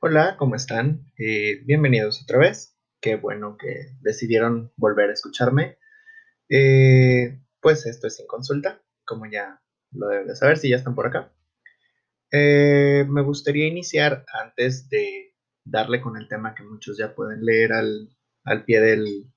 [0.00, 1.10] Hola, ¿cómo están?
[1.18, 2.78] Eh, bienvenidos otra vez.
[3.00, 5.76] Qué bueno que decidieron volver a escucharme.
[6.48, 10.94] Eh, pues esto es sin consulta, como ya lo deben de saber si ya están
[10.94, 11.32] por acá.
[12.30, 15.34] Eh, me gustaría iniciar antes de
[15.64, 18.08] darle con el tema que muchos ya pueden leer al,
[18.66, 19.32] pie del,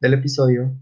[0.00, 0.80] del episodio,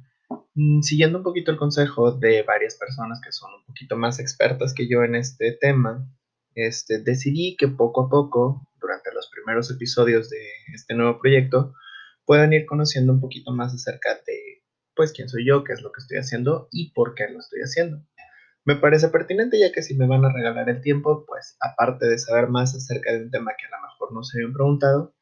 [0.55, 4.75] mm, siguiendo un poquito el consejo de varias personas que son un poquito más expertas
[4.75, 6.09] que yo en este tema,
[6.55, 10.41] este, decidí que poco a poco, durante los primeros episodios de
[10.73, 11.75] este nuevo proyecto,
[12.25, 14.63] puedan ir conociendo un poquito más acerca de,
[14.97, 17.61] pues, quién soy yo, qué es lo que estoy haciendo y por qué lo estoy
[17.61, 18.03] haciendo.
[18.65, 22.19] Me parece pertinente ya que si me van a regalar el tiempo, pues, aparte de
[22.19, 25.15] saber más acerca de un tema que a lo mejor no se habían preguntado,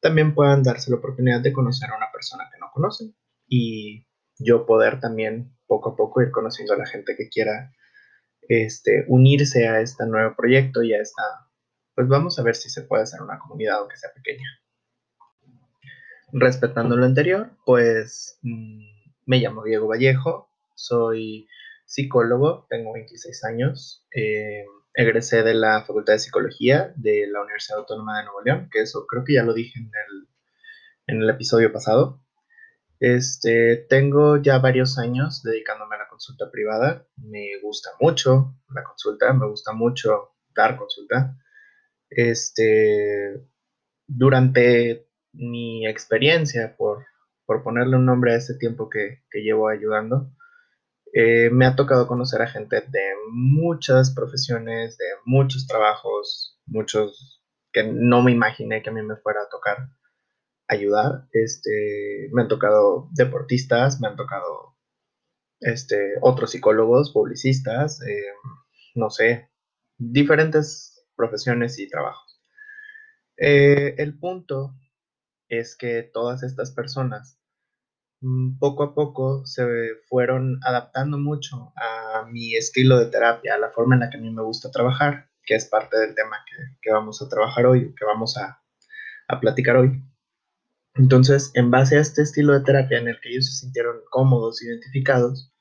[0.00, 3.14] también puedan darse la oportunidad de conocer a una persona que no conocen
[3.46, 4.06] y
[4.38, 7.72] yo poder también poco a poco ir conociendo a la gente que quiera
[8.48, 11.22] este, unirse a este nuevo proyecto y a esta,
[12.00, 14.48] pues vamos a ver si se puede hacer una comunidad aunque sea pequeña.
[16.32, 18.86] Respetando lo anterior, pues mm,
[19.26, 21.46] me llamo Diego Vallejo, soy
[21.84, 28.16] psicólogo, tengo 26 años, eh, egresé de la Facultad de Psicología de la Universidad Autónoma
[28.16, 30.28] de Nuevo León, que eso creo que ya lo dije en el,
[31.06, 32.24] en el episodio pasado.
[32.98, 37.06] Este, tengo ya varios años dedicándome a la consulta privada.
[37.16, 41.36] Me gusta mucho la consulta, me gusta mucho dar consulta.
[42.10, 43.40] Este,
[44.06, 47.06] durante mi experiencia, por,
[47.64, 50.32] ponerle un nombre a ese tiempo que, llevo ayudando,
[51.12, 57.84] eh, me ha tocado conocer a gente de muchas profesiones, de muchos trabajos, muchos que
[57.84, 59.88] no me imaginé que a mí me fuera a tocar
[60.68, 61.28] ayudar.
[61.32, 64.76] Este, me han tocado deportistas, me han tocado
[65.60, 68.32] este, otros psicólogos, publicistas, eh,
[68.94, 69.50] no sé,
[69.98, 70.89] diferentes
[71.20, 72.40] profesiones y trabajos.
[73.36, 74.74] Eh, el punto
[75.48, 77.38] es que todas estas personas
[78.20, 79.66] mm, poco a poco se
[80.08, 84.20] fueron adaptando mucho a mi estilo de terapia, a la forma en la que a
[84.20, 86.36] mí me gusta trabajar, que es parte del tema
[86.80, 88.62] que, vamos a trabajar hoy, que vamos a,
[89.28, 90.02] a platicar hoy.
[90.94, 94.62] Entonces, en base a este estilo de terapia en el que ellos se sintieron cómodos,
[94.62, 95.52] identificados,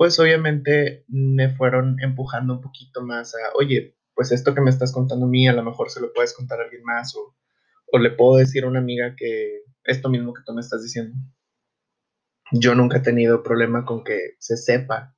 [0.00, 4.92] pues obviamente me fueron empujando un poquito más a, oye, pues esto que me estás
[4.92, 7.34] contando a mí, a lo mejor se lo puedes contar a alguien más o,
[7.98, 11.16] le puedo decir a una amiga que esto mismo que tú me estás diciendo.
[12.52, 15.16] Yo nunca he tenido problema con que se sepa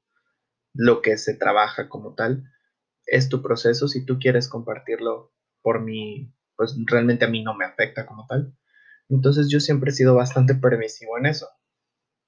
[0.73, 2.45] lo que se trabaja como tal.
[3.05, 7.65] Es tu proceso, si tú quieres compartirlo por mí, pues realmente a mí no me
[7.65, 8.57] afecta como tal.
[9.09, 11.49] Entonces yo siempre he sido bastante permisivo en eso.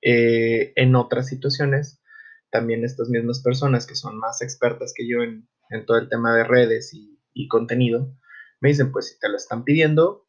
[0.03, 2.03] Eh, en otras situaciones,
[2.51, 5.49] también estas mismas personas que son más expertas que yo en,
[5.87, 8.17] todo el tema de redes y, y, contenido,
[8.61, 10.29] me dicen, pues si te lo están pidiendo,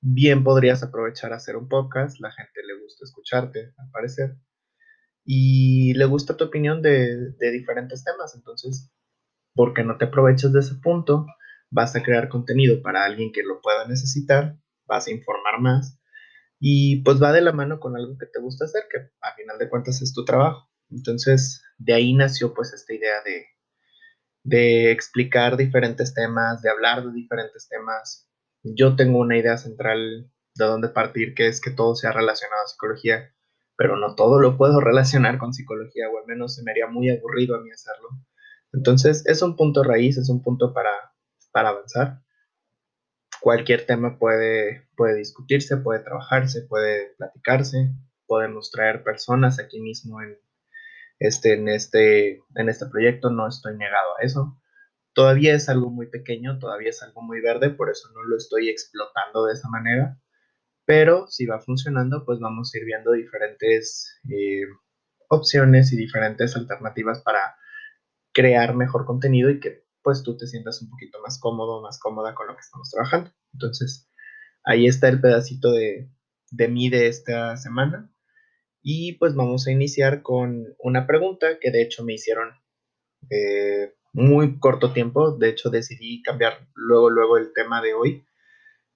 [0.00, 4.36] bien podrías aprovechar a hacer un podcast, la gente le gusta escucharte, al parecer,
[5.24, 8.90] y le gusta tu opinión de, de diferentes temas, entonces,
[9.54, 11.26] ¿por qué no te aprovechas de ese punto?
[11.70, 14.56] Vas a crear contenido para alguien que lo pueda necesitar
[14.86, 15.98] vas a informar más
[16.60, 19.58] y pues va de la mano con algo que te gusta hacer, que a final
[19.58, 20.70] de cuentas es tu trabajo.
[20.90, 23.46] Entonces, de ahí nació pues esta idea de,
[24.44, 28.28] de explicar diferentes temas, de hablar de diferentes temas.
[28.62, 32.68] Yo tengo una idea central de dónde partir, que es que todo sea relacionado a
[32.68, 33.34] psicología,
[33.76, 37.10] pero no todo lo puedo relacionar con psicología, o al menos se me haría muy
[37.10, 38.08] aburrido a mí hacerlo.
[38.72, 40.92] Entonces, es un punto raíz, es un punto para,
[41.52, 42.22] para avanzar
[43.42, 47.92] cualquier tema puede, puede discutirse, puede trabajarse, puede platicarse,
[48.26, 50.38] podemos traer personas aquí mismo en
[51.18, 54.58] este, en este, en este proyecto, no estoy negado a eso.
[55.14, 58.68] Todavía es algo muy pequeño, todavía es algo muy verde, por eso no lo estoy
[58.70, 60.18] explotando de esa manera,
[60.86, 64.62] pero si va funcionando, pues vamos a ir viendo diferentes eh,
[65.28, 67.56] opciones y diferentes alternativas para
[68.32, 72.34] crear mejor contenido y que pues tú te sientas un poquito más cómodo, más cómoda
[72.34, 73.30] con lo que estamos trabajando.
[73.52, 74.10] Entonces,
[74.64, 76.10] ahí está el pedacito de,
[76.50, 78.10] de mí de esta semana.
[78.82, 82.50] Y pues vamos a iniciar con una pregunta que de hecho me hicieron
[83.30, 85.36] eh, muy corto tiempo.
[85.36, 88.24] De hecho, decidí cambiar luego, luego el tema de hoy,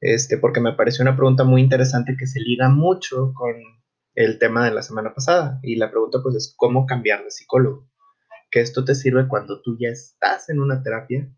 [0.00, 3.54] este, porque me pareció una pregunta muy interesante que se liga mucho con
[4.14, 5.60] el tema de la semana pasada.
[5.62, 7.88] Y la pregunta pues es, ¿cómo cambiar de psicólogo?
[8.50, 11.30] que esto te sirve cuando tú ya estás en una terapia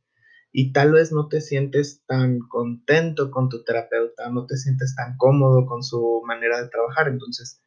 [0.53, 5.17] y tal vez no te sientes tan contento con tu terapeuta, no te sientes tan
[5.17, 7.09] cómodo con su manera de trabajar.
[7.09, 7.63] Entonces,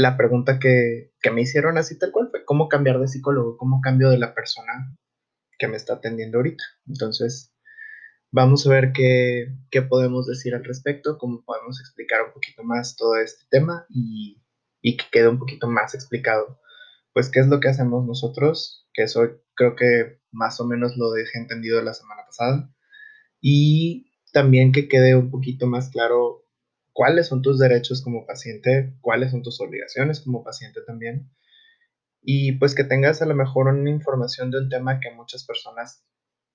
[0.00, 3.56] la pregunta que, me hicieron así tal cual fue, ¿cómo cambiar de psicólogo?
[3.56, 4.96] ¿Cómo cambio de la persona
[5.58, 6.64] que me está atendiendo ahorita?
[6.86, 7.54] Entonces,
[8.32, 12.94] Vamos a ver qué, qué, podemos decir al respecto, cómo podemos explicar un poquito más
[12.94, 14.40] todo este tema y,
[14.80, 16.60] y que quede un poquito más explicado.
[17.12, 19.22] Pues qué es lo que hacemos nosotros, que eso
[19.54, 22.72] creo que más o menos lo dejé entendido la semana pasada.
[23.40, 26.44] Y también que quede un poquito más claro
[26.92, 31.30] cuáles son tus derechos como paciente, cuáles son tus obligaciones como paciente también.
[32.22, 36.04] Y pues que tengas a lo mejor una información de un tema que muchas personas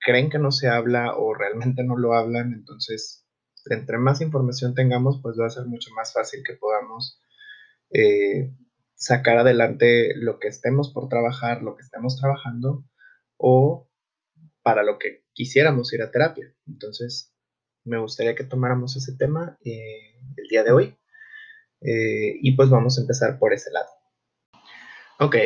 [0.00, 2.52] creen que no se habla o realmente no lo hablan.
[2.52, 3.26] Entonces,
[3.66, 7.20] entre más información tengamos, pues va a ser mucho más fácil que podamos
[7.90, 8.52] eh,
[8.94, 12.84] sacar adelante lo que estemos por trabajar, lo que estemos trabajando
[13.36, 13.88] o
[14.62, 16.54] para lo que quisiéramos ir a terapia.
[16.66, 17.35] Entonces,
[17.86, 20.98] me gustaría que tomáramos ese tema eh, el día de hoy.
[21.80, 23.88] Eh, y pues vamos a empezar por ese lado.
[25.18, 25.36] Ok,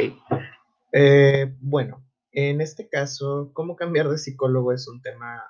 [0.92, 5.44] eh, bueno, en este caso, cómo cambiar de psicólogo es un tema,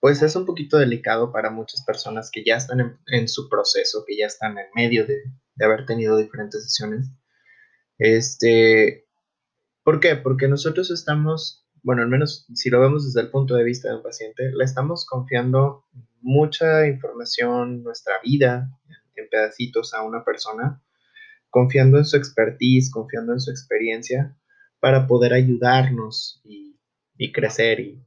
[0.00, 4.16] pues es un poquito delicado para muchas personas que ya están en, su proceso, que
[4.16, 5.22] ya están en medio de,
[5.54, 7.10] de haber tenido diferentes sesiones.
[7.98, 9.06] Este,
[9.84, 10.16] ¿Por qué?
[10.16, 13.96] Porque nosotros estamos bueno, al menos si lo vemos desde el punto de vista de
[13.96, 15.84] un paciente, le estamos confiando
[16.20, 18.70] mucha información, nuestra vida
[19.16, 20.80] en pedacitos a una persona,
[21.50, 24.36] confiando en su expertise, confiando en su experiencia
[24.80, 26.78] para poder ayudarnos y,
[27.32, 28.04] crecer y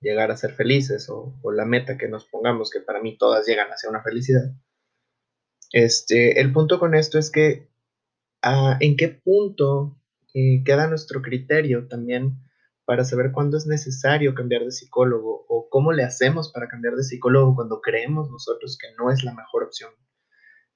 [0.00, 3.68] llegar a ser felices o, la meta que nos pongamos, que para mí todas llegan
[3.68, 4.54] hacia una felicidad.
[5.70, 7.68] Este, el punto con esto es que
[8.42, 9.98] ah, en qué punto
[10.32, 12.38] eh, queda nuestro criterio también
[12.86, 17.02] para saber cuándo es necesario cambiar de psicólogo o cómo le hacemos para cambiar de
[17.02, 19.90] psicólogo cuando creemos nosotros que no es la mejor opción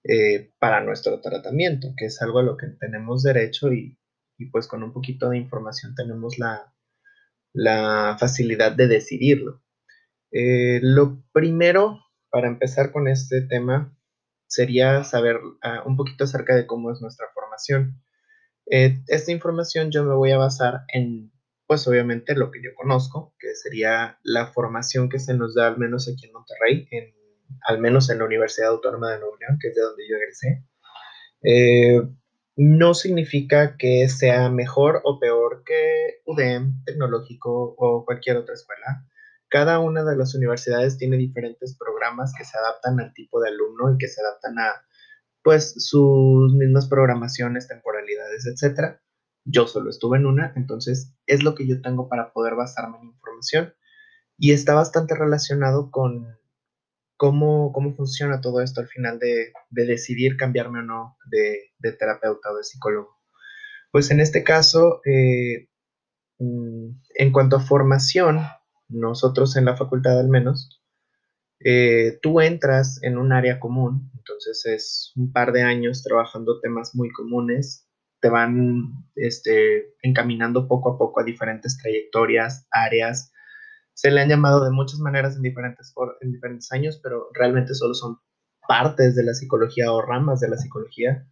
[0.04, 3.98] eh, para nuestro tratamiento, que es algo a lo que tenemos derecho y,
[4.52, 6.72] pues con un poquito de información tenemos la,
[8.18, 9.62] facilidad de decidirlo.
[10.30, 11.98] Eh, lo primero,
[12.30, 13.94] para empezar con este tema,
[14.46, 18.00] sería saber ah, un poquito acerca de cómo es nuestra formación.
[18.70, 21.32] Eh, esta información yo me voy a basar en
[21.68, 25.76] pues obviamente lo que yo conozco, que sería la formación que se nos da al
[25.76, 26.88] menos aquí en Monterrey,
[27.66, 30.64] al menos en la Universidad Autónoma de Nuevo León, que es de donde yo egresé.
[31.42, 32.00] Eh,
[32.56, 39.04] no significa que sea mejor o peor que UDEM, tecnológico o cualquier otra escuela.
[39.50, 43.92] Cada una de las universidades tiene diferentes programas que se adaptan al tipo de alumno
[43.92, 44.82] y que se adaptan a
[45.44, 49.02] pues sus mismas programaciones, temporalidades, etcétera.
[49.50, 53.08] Yo solo estuve en una, entonces es lo que yo tengo para poder basarme en
[53.08, 53.72] información
[54.36, 56.36] y está bastante relacionado con
[57.16, 62.56] cómo, cómo funciona todo esto al final de, decidir cambiarme o no de, terapeuta o
[62.58, 63.16] de psicólogo.
[63.90, 65.70] Pues en este caso, eh,
[66.38, 68.40] mm, en cuanto a formación,
[68.88, 70.82] nosotros en la facultad al menos,
[71.60, 76.94] eh, tú entras en un área común, entonces es un par de años trabajando temas
[76.94, 77.87] muy comunes
[78.20, 83.32] te van este, encaminando poco a poco a diferentes trayectorias, áreas.
[83.94, 87.94] Se le han llamado de muchas maneras en diferentes, en diferentes años, pero realmente solo
[87.94, 88.18] son
[88.66, 91.26] partes de la psicología o ramas de la psicología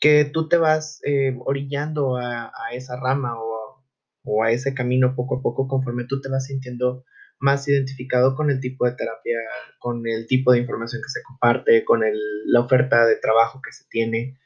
[0.00, 3.82] que tú te vas eh, orillando a, esa rama o,
[4.24, 7.04] o, a ese camino poco a poco conforme tú te vas sintiendo
[7.38, 9.38] más identificado con el tipo de terapia,
[9.78, 13.72] con el tipo de información que se comparte, con el, la oferta de trabajo que
[13.72, 14.38] se tiene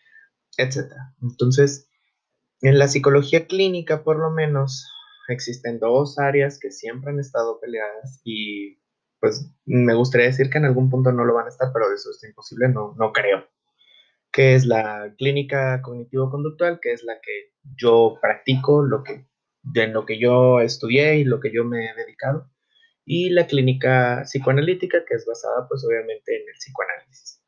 [0.58, 1.14] etcétera.
[1.22, 1.88] Entonces,
[2.60, 4.86] en la psicología clínica, por lo menos,
[5.28, 8.78] existen dos áreas que siempre han estado peleadas y
[9.20, 12.10] pues me gustaría decir que en algún punto no lo van a estar, pero eso
[12.10, 13.46] es imposible, no, no creo.
[14.30, 19.26] Que es la clínica cognitivo-conductual, que es la que yo practico, lo que,
[19.74, 22.48] en lo que yo estudié y lo que yo me he dedicado.
[23.04, 27.42] Y la clínica psicoanalítica, que es basada pues obviamente en el psicoanálisis.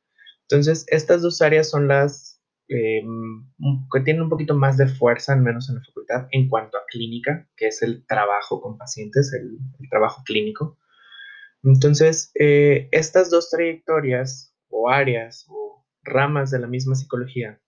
[0.48, 2.29] Entonces, estas dos áreas son las
[2.72, 3.02] eh,
[3.92, 6.86] que tiene un poquito más de fuerza, al menos en la facultad, en cuanto a
[6.86, 9.58] clínica, que es el trabajo con pacientes, el,
[9.90, 10.78] trabajo clínico.
[11.64, 17.60] Entonces, eh, estas dos trayectorias o áreas o ramas de la misma psicología,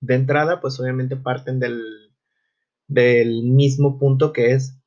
[0.00, 1.82] de entrada, pues obviamente parten del,
[2.86, 4.80] del mismo punto que es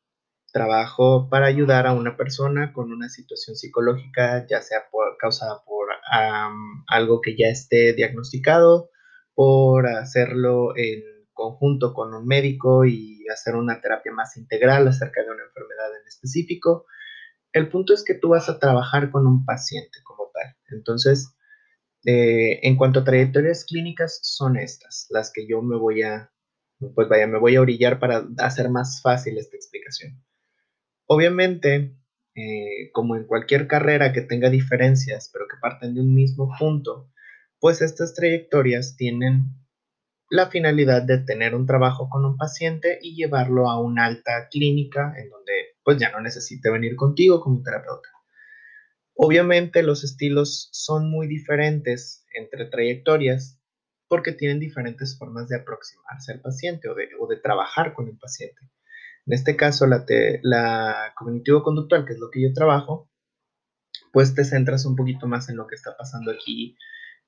[0.54, 4.86] trabajo para ayudar a una persona con una situación psicológica, ya sea
[5.20, 5.90] causada por
[6.88, 8.90] algo que ya esté diagnosticado
[9.40, 15.32] por hacerlo en conjunto con un médico y hacer una terapia más integral acerca de
[15.32, 16.86] una enfermedad en específico.
[17.54, 20.58] El punto es que tú vas a trabajar con un paciente como tal.
[20.78, 21.38] Entonces,
[22.04, 26.34] eh, en cuanto a trayectorias clínicas, son estas, las que yo me voy a,
[26.94, 30.22] pues vaya, me voy a orillar para hacer más fácil esta explicación.
[31.06, 31.96] Obviamente,
[32.36, 37.10] eh, como en cualquier carrera que tenga diferencias, pero que parten de un mismo punto,
[37.60, 39.56] pues estas trayectorias tienen
[40.30, 45.14] la finalidad de tener un trabajo con un paciente y llevarlo a una alta clínica
[45.18, 45.52] en donde
[45.84, 48.10] pues ya no necesite venir contigo como terapeuta.
[49.16, 53.60] Obviamente los estilos son muy diferentes entre trayectorias
[54.08, 58.18] porque tienen diferentes formas de aproximarse al paciente o de, o de trabajar con el
[58.18, 58.60] paciente.
[59.26, 60.06] En este caso, la,
[60.42, 63.10] la cognitivo-conductual, que es lo que yo trabajo,
[64.12, 66.78] pues te centras un poquito más en lo que está pasando aquí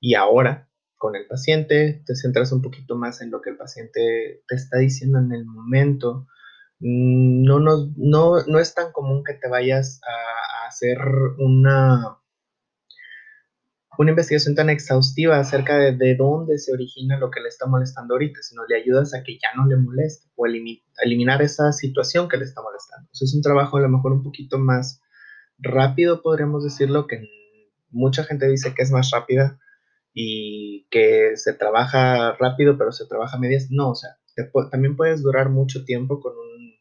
[0.02, 0.68] y ahora
[0.98, 4.78] con el paciente, te centras un poquito más en lo que el paciente te está
[4.78, 6.26] diciendo en el momento.
[6.80, 10.98] Mm, no, no, no es tan común que te vayas a, hacer
[11.38, 12.18] una,
[13.98, 18.14] una investigación tan exhaustiva acerca de, de, dónde se origina lo que le está molestando
[18.14, 22.38] ahorita, sino le ayudas a que ya no le moleste o eliminar esa situación que
[22.38, 23.08] le está molestando.
[23.12, 25.00] es un trabajo a lo mejor un poquito más
[25.58, 27.28] rápido, podríamos decirlo, que
[27.90, 29.58] mucha gente dice que es más rápida,
[30.14, 33.68] y que se trabaja rápido, pero se trabaja medias.
[33.70, 34.10] No, o sea,
[34.70, 36.74] también puedes durar mucho tiempo con un,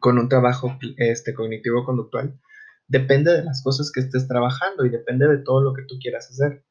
[0.00, 2.38] con un trabajo este, cognitivo-conductual.
[2.88, 6.30] Depende de las cosas que estés trabajando y depende de todo lo que tú quieras
[6.30, 6.64] hacer.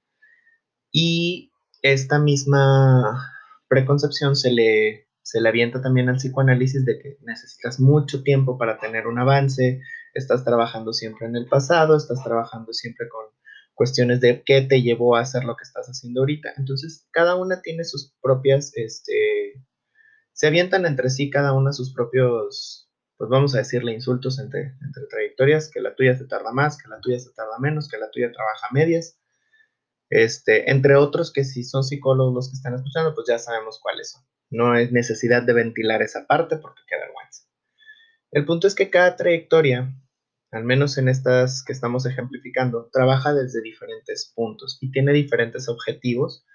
[0.92, 3.32] Y esta misma
[3.68, 8.80] preconcepción se le, se le avienta también al psicoanálisis de que necesitas mucho tiempo para
[8.80, 9.82] tener un avance,
[10.14, 13.35] estás trabajando siempre en el pasado, estás trabajando siempre con
[13.76, 16.54] cuestiones de qué te llevó a hacer lo que estás haciendo ahorita.
[16.58, 19.62] Entonces, cada una tiene sus propias, este,
[20.34, 25.06] se avientan entre sí cada una sus propios, pues vamos a decirle insultos entre, entre
[25.10, 28.10] trayectorias, que la tuya se tarda más, que la tuya se tarda menos, que la
[28.10, 29.20] tuya trabaja medias,
[30.10, 34.12] este, entre otros que si son psicólogos los que están escuchando, pues ya sabemos cuáles
[34.12, 34.24] son.
[34.50, 37.44] No hay necesidad de ventilar esa parte porque queda vergüenza.
[38.32, 39.94] El punto es que cada trayectoria
[40.56, 46.46] al menos en estas que estamos ejemplificando, trabaja desde diferentes puntos y tiene diferentes objetivos.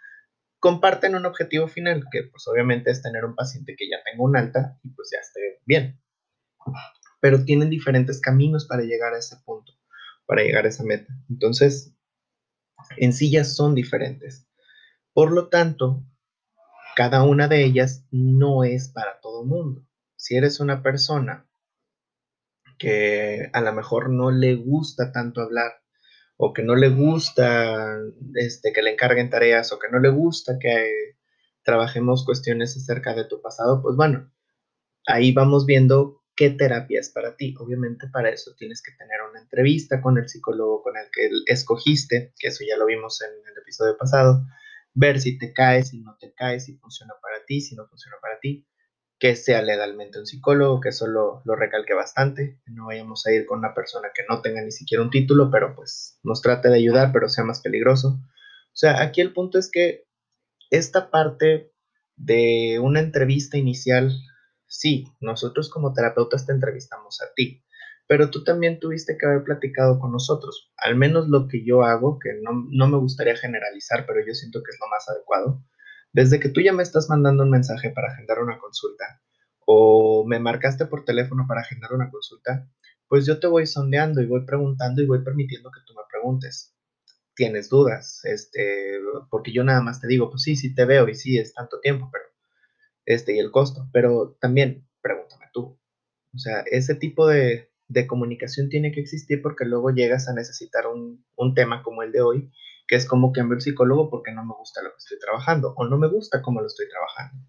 [0.59, 4.39] Comparten un objetivo final, que pues obviamente es tener un paciente que ya tenga un
[4.39, 6.01] alta y pues ya esté bien.
[7.21, 9.75] Pero tienen diferentes caminos para llegar a ese punto,
[10.25, 11.13] para llegar a esa meta.
[11.29, 11.95] Entonces,
[12.97, 14.49] en sí ya son diferentes.
[15.13, 16.03] Por lo tanto,
[16.97, 19.87] cada una de ellas no es para todo mundo.
[20.17, 21.50] Si eres una persona
[22.81, 25.71] que a lo mejor no le gusta tanto hablar
[26.39, 27.99] o que no le gusta
[28.35, 31.17] este, que le encarguen tareas o que no le gusta que
[31.63, 34.33] trabajemos cuestiones acerca de tu pasado, pues bueno,
[35.07, 37.55] ahí vamos viendo qué terapia es para ti.
[37.59, 42.33] Obviamente para eso tienes que tener una entrevista con el psicólogo con el que escogiste,
[42.39, 44.47] que eso ya lo vimos en el episodio pasado,
[44.95, 48.17] ver si te cae, si no te cae, si funciona para ti, si no funciona
[48.23, 48.67] para ti
[49.21, 53.59] que sea legalmente un psicólogo, que eso lo, recalque bastante, no vayamos a ir con
[53.59, 57.13] una persona que no tenga ni siquiera un título, pero pues nos trate de ayudar,
[57.13, 58.19] pero sea más peligroso.
[58.19, 60.07] O sea, aquí el punto es que
[60.71, 61.71] esta parte
[62.17, 64.11] de una entrevista inicial,
[64.67, 67.63] sí, nosotros como terapeutas te entrevistamos a ti,
[68.09, 72.19] pero tú también tuviste que haber platicado con nosotros, al menos lo que yo hago,
[72.19, 75.63] que no, no me gustaría generalizar, pero yo siento que es lo más adecuado
[76.13, 79.21] desde que tú ya me estás mandando un mensaje para agendar una consulta
[79.67, 82.69] o me marcaste por teléfono para agendar una consulta,
[83.09, 86.75] pues yo te voy sondeando y voy preguntando y voy permitiendo que tú me preguntes.
[87.35, 88.99] Tienes dudas, este,
[89.31, 91.81] porque yo nada más te digo, pues sí, sí te veo y sí es tanto
[91.81, 92.25] tiempo, pero
[93.07, 95.79] este y el costo, pero también pregúntame tú.
[96.35, 100.87] O sea, ese tipo de, de comunicación tiene que existir porque luego llegas a necesitar
[100.87, 102.53] un, un tema como el de hoy
[102.91, 105.87] que es como que el psicólogo porque no me gusta lo que estoy trabajando o
[105.87, 107.49] no me gusta cómo lo estoy trabajando.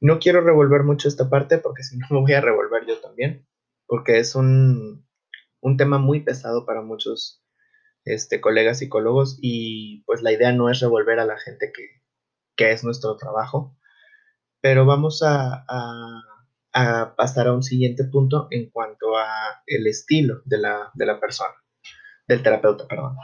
[0.00, 3.44] No quiero revolver mucho esta parte porque si no me voy a revolver yo también,
[3.88, 5.04] porque es un,
[5.60, 7.44] un tema muy pesado para muchos
[8.04, 12.00] este, colegas psicólogos y pues la idea no es revolver a la gente que,
[12.54, 13.76] que es nuestro trabajo,
[14.60, 16.22] pero vamos a, a,
[16.72, 19.26] a, pasar a un siguiente punto en cuanto a
[19.66, 21.54] el estilo de la, de la persona,
[22.28, 23.16] del terapeuta, perdón.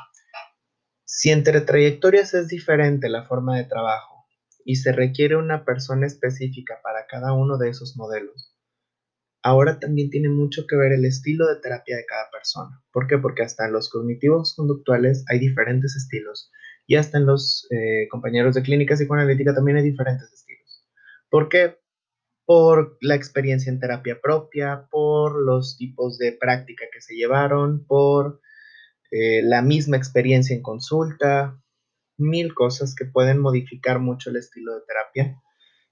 [1.10, 4.26] Si entre trayectorias es diferente la forma de trabajo
[4.62, 8.54] y se requiere una persona específica para cada uno de esos modelos,
[9.42, 12.84] ahora también tiene mucho que ver el estilo de terapia de cada persona.
[12.92, 13.16] ¿Por qué?
[13.16, 16.52] Porque hasta en los cognitivos conductuales hay diferentes estilos
[16.86, 20.86] y hasta en los eh, compañeros de clínica psicoanalítica también hay diferentes estilos.
[21.30, 21.78] ¿Por qué?
[22.44, 28.42] Por la experiencia en terapia propia, por los tipos de práctica que se llevaron, por
[29.10, 31.60] eh, la misma experiencia en consulta,
[32.18, 35.42] mil cosas que pueden modificar mucho el estilo de terapia.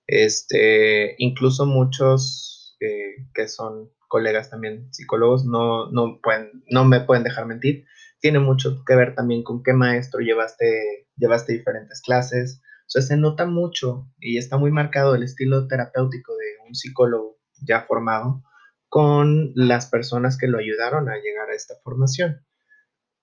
[0.07, 7.25] Este, incluso muchos eh, que son colegas también psicólogos, no, no, pueden, no me pueden
[7.25, 7.85] dejar mentir.
[8.21, 12.63] Tiene mucho que ver también con qué maestro llevaste, llevaste diferentes clases.
[12.87, 18.43] Se nota mucho y está muy marcado el estilo terapéutico de un psicólogo ya formado
[18.89, 22.47] con las personas que lo ayudaron a llegar a esta formación.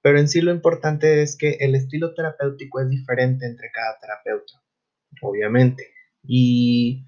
[0.03, 4.61] Pero en sí lo importante es que el estilo terapéutico es diferente entre cada terapeuta,
[5.21, 5.93] obviamente.
[6.21, 7.05] Y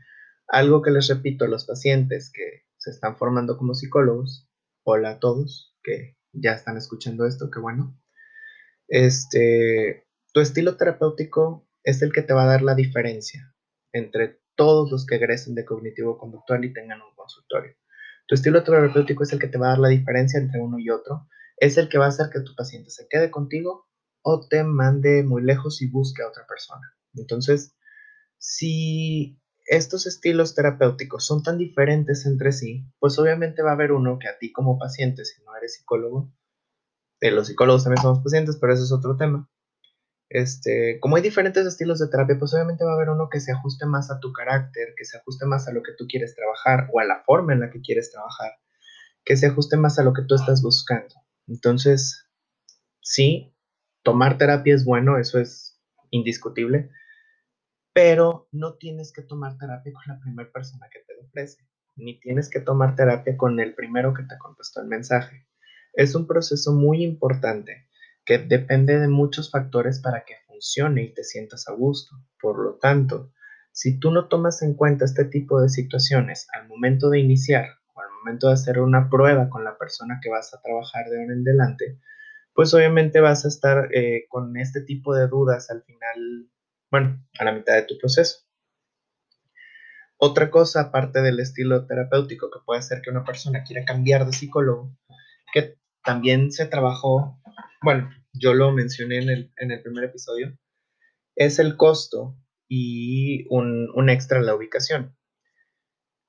[0.48, 4.50] algo que les repito a los pacientes que se están formando como psicólogos,
[4.86, 8.00] hola a todos que ya están escuchando esto, qué bueno.
[8.88, 13.54] Este, tu estilo terapéutico es el que te va a dar la diferencia
[13.92, 17.76] entre todos los que egresen de cognitivo conductual y tengan un consultorio.
[18.26, 20.90] Tu estilo terapéutico es el que te va a dar la diferencia entre uno y
[20.90, 23.88] otro es el que va a hacer que tu paciente se quede contigo
[24.22, 26.96] o te mande muy lejos y busque a otra persona.
[27.14, 27.76] Entonces,
[28.38, 34.20] si estos estilos terapéuticos son tan diferentes entre sí, pues obviamente va a haber uno
[34.20, 36.32] que a ti como paciente, si no eres psicólogo,
[37.22, 39.50] eh, los psicólogos también somos pacientes, pero eso es otro tema.
[40.30, 43.52] Este, como hay diferentes estilos de terapia, pues obviamente va a haber uno que se
[43.52, 46.90] ajuste más a tu carácter, que se ajuste más a lo que tú quieres trabajar
[46.92, 48.52] o a la forma en la que quieres trabajar,
[49.24, 51.16] que se ajuste más a lo que tú estás buscando.
[51.48, 52.28] Entonces,
[53.02, 53.56] sí,
[54.04, 56.90] tomar terapia es bueno, eso es indiscutible,
[57.94, 62.20] pero no tienes que tomar terapia con la primera persona que te lo ofrece, ni
[62.20, 65.48] tienes que tomar terapia con el primero que te contestó el mensaje.
[65.94, 67.88] Es un proceso muy importante
[68.26, 72.18] que depende de muchos factores para que funcione y te sientas a gusto.
[72.42, 73.32] Por lo tanto,
[73.72, 77.68] si tú no tomas en cuenta este tipo de situaciones al momento de iniciar
[78.34, 82.00] de hacer una prueba con la persona que vas a trabajar de ahora en adelante,
[82.54, 86.50] pues obviamente vas a estar eh, con este tipo de dudas al final,
[86.92, 88.40] bueno, a la mitad de tu proceso.
[90.18, 94.34] Otra cosa, aparte del estilo terapéutico, que puede ser que una persona quiera cambiar de
[94.34, 94.96] psicólogo,
[95.54, 97.42] que también se trabajó,
[97.82, 100.58] bueno, yo lo mencioné en el, en el primer episodio,
[101.36, 102.38] es el costo
[102.70, 105.16] y un, un extra la ubicación.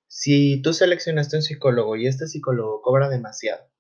[0.08, 3.70] Si tú seleccionaste un psicólogo y este psicólogo cobra demasiado,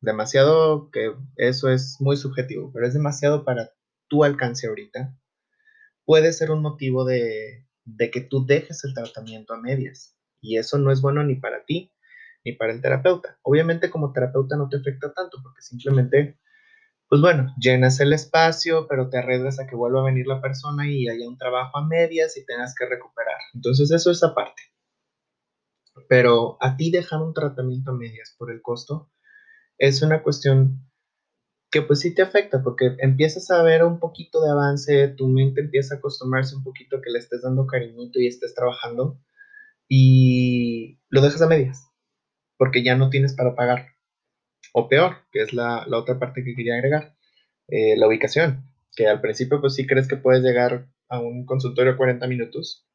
[0.00, 3.72] demasiado que eso es muy subjetivo, pero es demasiado para
[4.08, 5.16] tu alcance ahorita,
[6.04, 10.16] puede ser un motivo de, de que tú dejes el tratamiento a medias.
[10.40, 11.92] Y eso no es bueno ni para ti
[12.44, 13.38] ni para el terapeuta.
[13.42, 16.40] Obviamente como terapeuta no te afecta tanto porque simplemente,
[17.08, 20.88] pues bueno, llenas el espacio, pero te arriesgas a que vuelva a venir la persona
[20.88, 23.38] y haya un trabajo a medias y tengas que recuperar.
[23.54, 24.71] Entonces eso es aparte.
[26.08, 29.10] Pero a ti dejar un tratamiento a medias por el costo
[29.78, 30.88] es una cuestión
[31.70, 35.62] que pues sí te afecta porque empiezas a ver un poquito de avance, tu mente
[35.62, 39.18] empieza a acostumbrarse un poquito a que le estés dando cariñito y estés trabajando
[39.88, 41.92] y lo dejas a medias
[42.62, 43.88] porque ya no tienes para pagar.
[44.72, 47.16] O peor, que es la, otra parte que quería agregar,
[47.66, 51.96] eh, la ubicación, que al principio pues sí crees que puedes llegar a un consultorio
[51.96, 52.86] 40 minutos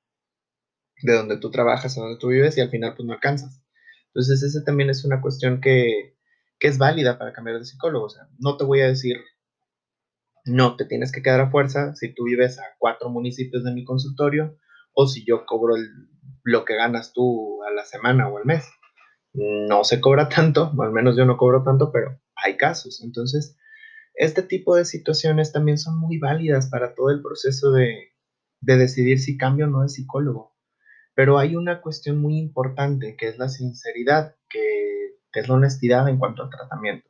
[1.03, 3.61] de donde tú trabajas, a donde tú vives y al final pues no alcanzas.
[4.07, 6.15] Entonces esa también es una cuestión que,
[6.59, 8.05] es válida para cambiar de psicólogo.
[8.05, 9.17] O sea, no te voy a decir,
[10.45, 13.85] no, te tienes que quedar a fuerza si tú vives a cuatro municipios de mi
[13.85, 14.57] consultorio
[14.93, 15.75] o si yo cobro
[16.43, 18.67] lo que ganas tú a la semana o al mes.
[19.33, 23.03] No se cobra tanto, o al menos yo no cobro tanto, pero hay casos.
[23.03, 23.55] Entonces,
[24.15, 28.15] este tipo de situaciones también son muy válidas para todo el proceso de,
[28.61, 30.56] de decidir si cambio o no de psicólogo.
[31.17, 36.19] Pero hay una cuestión muy importante que es la sinceridad, que, es la honestidad en
[36.19, 37.09] cuanto al tratamiento.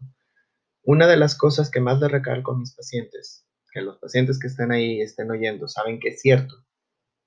[0.83, 4.47] Una de las cosas que más le recalco a mis pacientes, que los pacientes que
[4.47, 6.55] estén ahí estén oyendo, saben que es cierto,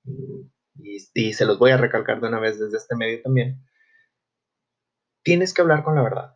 [0.06, 3.62] y, y se los voy a recalcar de una vez desde este medio también,
[5.22, 6.34] tienes que hablar con la verdad.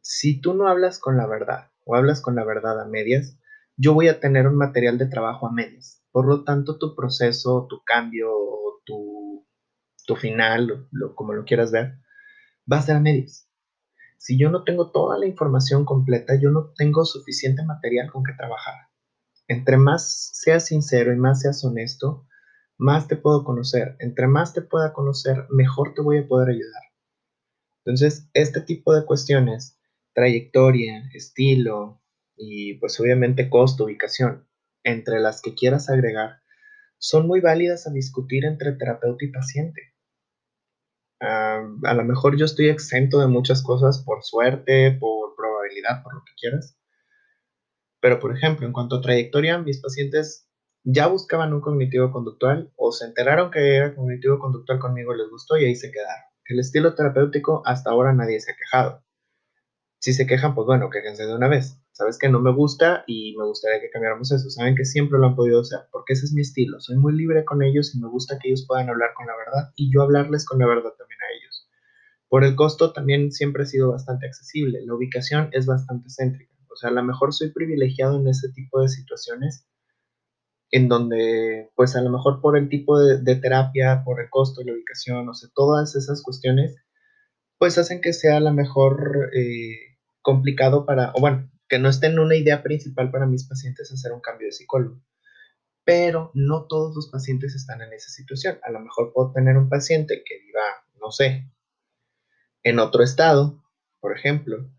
[0.00, 3.38] Si tú no hablas con la verdad o hablas con la verdad a medias,
[3.76, 6.02] yo voy a tener un material de trabajo a medias.
[6.12, 8.30] Por lo tanto, tu proceso, tu cambio,
[8.86, 9.21] tu
[10.04, 11.98] tu final, lo, como lo quieras ver,
[12.70, 13.48] va a ser a medias.
[14.18, 18.34] Si yo no tengo toda la información completa, yo no tengo suficiente material con que
[18.34, 18.74] trabajar.
[19.48, 22.26] Entre más seas sincero y más seas honesto,
[22.78, 23.96] más te puedo conocer.
[23.98, 26.82] Entre más te pueda conocer, mejor te voy a poder ayudar.
[27.78, 29.76] Entonces, este tipo de cuestiones,
[30.14, 32.00] trayectoria, estilo
[32.36, 34.46] y pues obviamente costo, ubicación,
[34.84, 36.42] entre las que quieras agregar,
[36.98, 39.91] son muy válidas a discutir entre terapeuta y paciente
[41.22, 46.24] a lo mejor yo estoy exento de muchas cosas por suerte, por probabilidad, por lo
[46.24, 46.76] que quieras.
[48.00, 50.48] Pero, por ejemplo, en cuanto a trayectoria, mis pacientes
[50.84, 55.56] ya buscaban un cognitivo conductual o se enteraron que era cognitivo conductual conmigo, les gustó
[55.56, 56.24] y ahí se quedaron.
[56.46, 59.02] el estilo terapéutico hasta ahora nadie se ha quejado.
[60.00, 61.80] Si se quejan, pues bueno, quéjense de una vez.
[61.92, 64.50] Sabes que no me gusta y me gustaría que cambiáramos eso.
[64.50, 66.80] Saben que siempre lo han podido hacer, porque ese es mi estilo.
[66.80, 69.72] Soy muy libre con ellos y me gusta que ellos puedan hablar con la verdad
[69.76, 71.11] y yo hablarles con la verdad también.
[72.32, 74.80] Por el costo también siempre ha sido bastante accesible.
[74.86, 76.54] La ubicación es bastante céntrica.
[76.70, 79.68] O sea, a lo mejor soy privilegiado en ese tipo de situaciones
[80.70, 84.72] en donde, pues a lo mejor por el tipo de, terapia, por el costo, la
[84.72, 86.74] ubicación, o sea, todas esas cuestiones,
[87.58, 92.06] pues hacen que sea a lo mejor eh, complicado para, o bueno, que no esté
[92.06, 95.02] en una idea principal para mis pacientes hacer un cambio de psicólogo.
[95.84, 98.58] Pero no todos los pacientes están en esa situación.
[98.62, 100.62] A lo mejor puedo tener un paciente que viva,
[100.98, 101.52] no sé,
[102.62, 103.62] en otro estado,
[104.00, 104.70] por ejemplo,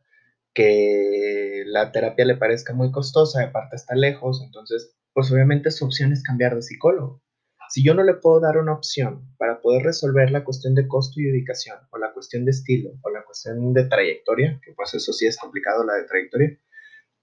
[0.54, 6.12] que la terapia le parezca muy costosa, aparte está lejos, entonces pues obviamente su opción
[6.12, 7.22] es cambiar de psicólogo.
[7.70, 11.20] Si yo no le puedo dar una opción para poder resolver la cuestión de costo
[11.20, 15.12] y ubicación, o la cuestión de estilo, o la cuestión de trayectoria, que pues eso
[15.14, 16.60] sí es complicado la de trayectoria,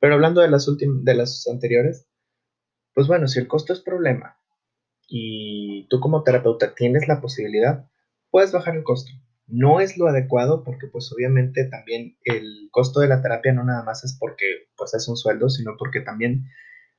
[0.01, 2.09] pero hablando de las, de las anteriores,
[2.95, 4.39] pues bueno, si el costo es problema
[5.07, 7.89] y tú como terapeuta tienes la posibilidad,
[8.31, 9.13] puedes bajar el costo.
[9.51, 13.83] No es lo adecuado porque pues obviamente también el costo de la terapia no nada
[13.83, 14.45] más es porque
[14.77, 16.45] pues es un sueldo, sino porque también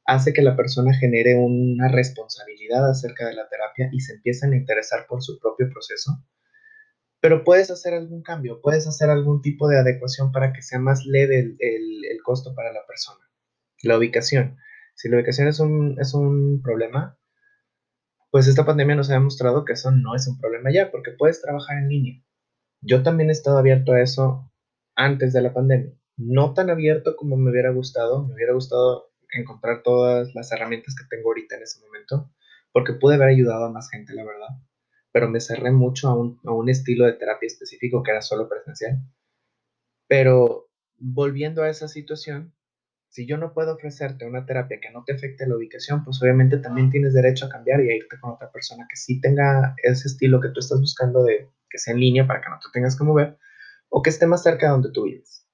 [0.06, 4.58] hace que la persona genere una responsabilidad acerca de la terapia y se empiecen a
[4.58, 6.12] interesar por su propio proceso.
[7.22, 11.06] Pero puedes hacer algún cambio, puedes hacer algún tipo de adecuación para que sea más
[11.06, 13.20] leve el, costo para la persona.
[13.84, 14.58] La ubicación.
[14.96, 17.18] Si la ubicación es un, es un problema,
[18.32, 21.42] pues esta pandemia nos ha demostrado que eso no es un problema ya, porque puedes
[21.42, 22.24] trabajar en línea.
[22.82, 24.52] Yo también he estado abierto a eso
[24.96, 25.94] antes de la pandemia.
[26.18, 28.26] No tan abierto como me hubiera gustado.
[28.26, 32.32] Me hubiera gustado encontrar todas las herramientas que tengo ahorita en ese momento,
[32.72, 34.50] porque pude haber ayudado a más gente, la verdad,
[35.12, 38.50] pero me cerré mucho a un, a un estilo de terapia específico que era solo
[38.50, 39.00] presencial.
[40.08, 42.54] Pero volviendo a esa situación,
[43.10, 46.58] si yo no puedo ofrecerte una terapia que no te afecte la ubicación, pues obviamente
[46.58, 50.08] también tienes derecho a cambiar y a irte con otra persona que sí tenga ese
[50.08, 52.98] estilo que tú estás buscando de que sea en línea para que no te tengas
[52.98, 53.38] que mover
[53.90, 55.48] o que esté más cerca de donde tú vives.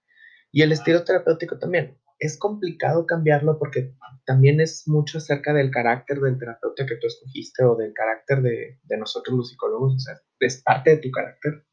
[0.52, 3.94] Y el estilo terapéutico también es complicado cambiarlo porque
[4.26, 8.80] también es mucho acerca del carácter del terapeuta que tú escogiste o del carácter de,
[8.98, 11.64] nosotros los psicólogos, o sea, es parte de tu carácter.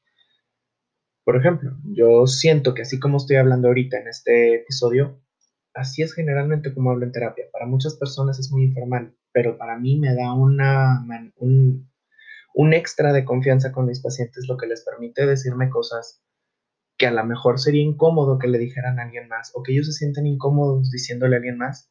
[1.24, 5.22] Por ejemplo, yo siento que así como estoy hablando ahorita en este episodio,
[5.72, 7.46] así es generalmente como hablo en terapia.
[7.50, 11.04] Para muchas personas es muy informal, pero para mí me da una,
[11.36, 11.90] un,
[12.54, 16.22] un extra de confianza con mis pacientes, lo que les permite decirme cosas
[16.96, 19.86] que a lo mejor sería incómodo que le dijeran a alguien más o que ellos
[19.86, 21.90] se sienten incómodos diciéndole a alguien más.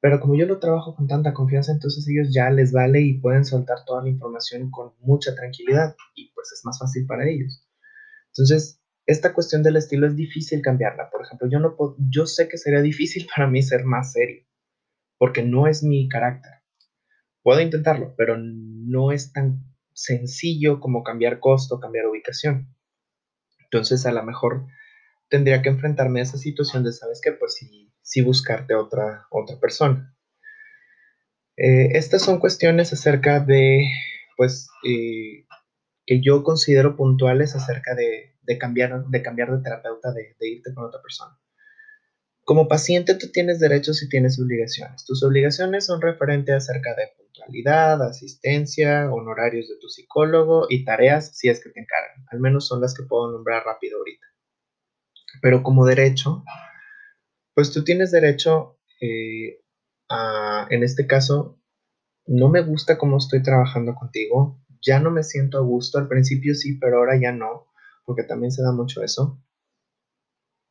[0.00, 3.44] Pero como yo lo trabajo con tanta confianza, entonces ellos ya les vale y pueden
[3.46, 7.66] soltar toda la información con mucha tranquilidad y pues es más fácil para ellos.
[8.28, 11.08] Entonces, esta cuestión del estilo es difícil cambiarla.
[11.10, 14.44] Por ejemplo, yo no puedo, yo sé que sería difícil para mí ser más serio,
[15.16, 16.57] porque no es mi carácter.
[17.48, 22.76] Puedo intentarlo, pero no es tan sencillo como cambiar costo, cambiar ubicación.
[23.58, 24.66] Entonces, a lo mejor
[25.30, 27.32] tendría que enfrentarme a esa situación de, ¿sabes qué?
[27.32, 30.14] Pues sí, sí buscarte otra, otra persona.
[31.56, 33.80] Eh, estas son cuestiones acerca de,
[34.36, 35.46] pues, eh,
[36.04, 40.84] que yo considero puntuales acerca de, cambiar, de cambiar de terapeuta, de, de, irte con
[40.84, 41.40] otra persona.
[42.48, 45.04] Como paciente tú tienes derechos y tienes obligaciones.
[45.04, 51.50] Tus obligaciones son referentes acerca de puntualidad, asistencia, honorarios de tu psicólogo y tareas si
[51.50, 52.24] es que te encargan.
[52.30, 54.26] Al menos son las que puedo nombrar rápido ahorita.
[55.42, 56.42] Pero como derecho,
[57.52, 59.60] pues tú tienes derecho eh,
[60.08, 61.60] a, en este caso,
[62.24, 66.54] no me gusta cómo estoy trabajando contigo, ya no me siento a gusto, al principio
[66.54, 67.66] sí, pero ahora ya no,
[68.06, 69.38] porque también se da mucho eso.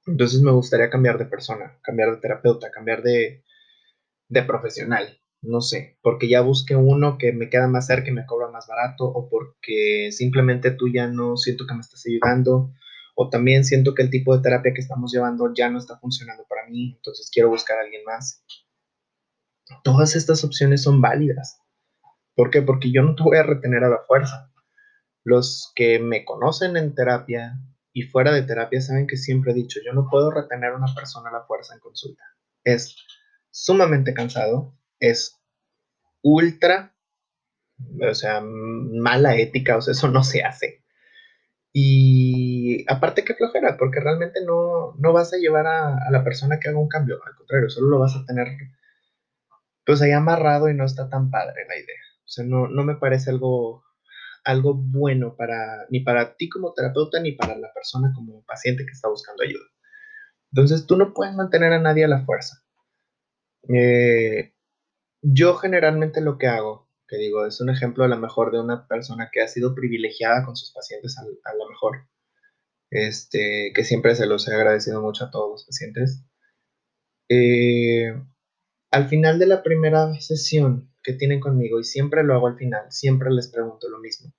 [0.08, 3.43] Entonces me gustaría cambiar de persona, cambiar de terapeuta, cambiar de,
[4.48, 8.50] profesional, no sé, porque ya busqué uno que me queda más cerca y me cobra
[8.50, 12.72] más barato, o porque simplemente tú ya no siento que me estás ayudando,
[13.15, 16.46] o también siento que el tipo de terapia que estamos llevando ya no está funcionando
[16.48, 18.46] para mí, entonces quiero buscar a alguien más.
[19.84, 21.60] Todas estas opciones son válidas.
[22.34, 22.62] ¿Por qué?
[22.62, 24.54] Porque yo no te voy a retener a la fuerza.
[25.26, 27.60] Los que me conocen en terapia
[27.97, 30.93] y fuera de terapia saben que siempre he dicho, yo no puedo retener a una
[30.93, 32.21] persona a la fuerza en consulta.
[32.63, 32.95] Es
[33.49, 35.36] sumamente cansado, es
[36.21, 36.95] ultra,
[38.07, 40.86] o sea, mala ética, o sea, eso no se hace.
[41.73, 46.69] Y aparte que flojera, porque realmente no, no vas a llevar a, la persona que
[46.69, 48.47] haga un cambio, al contrario, solo lo vas a tener
[49.88, 52.03] pues ahí amarrado y no está tan padre la idea.
[52.19, 53.87] O sea, no, no me parece algo
[54.43, 58.91] algo bueno para ni para ti como terapeuta ni para la persona como paciente que
[58.91, 59.65] está buscando ayuda.
[60.52, 62.63] Entonces tú no puedes mantener a nadie a la fuerza.
[63.69, 64.54] Eh,
[65.21, 68.88] yo generalmente lo que hago, que digo, es un ejemplo a lo mejor de una
[68.88, 72.08] persona que ha sido privilegiada con sus pacientes a, a lo mejor,
[72.91, 76.23] este, que siempre se los he agradecido mucho a todos los pacientes.
[77.30, 78.13] Eh,
[78.91, 82.91] al final de la primera sesión que tienen conmigo, y siempre lo hago al final,
[82.91, 84.34] siempre les pregunto lo mismo.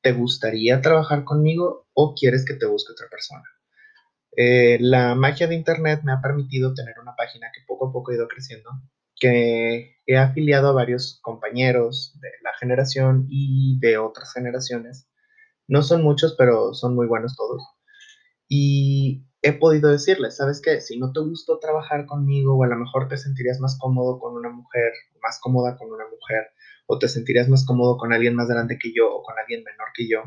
[0.00, 3.42] ¿Te gustaría trabajar conmigo o quieres que te busque otra persona?
[4.36, 8.12] Eh, la magia de Internet me ha permitido tener una página que poco a poco
[8.12, 8.70] ha ido creciendo,
[9.18, 15.08] que he afiliado a varios compañeros de la generación y de otras generaciones.
[15.66, 17.64] No son muchos, pero son muy buenos todos.
[18.48, 20.80] Y he podido decirles, ¿sabes qué?
[20.80, 24.34] Si no te gustó trabajar conmigo o a lo mejor te sentirías más cómodo con
[24.34, 26.48] una mujer, más cómoda con una mujer,
[26.86, 29.88] o te sentirías más cómodo con alguien más grande que yo o con alguien menor
[29.94, 30.22] que yo,